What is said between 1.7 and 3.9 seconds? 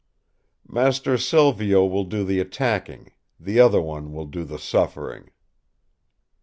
will do the attacking; the other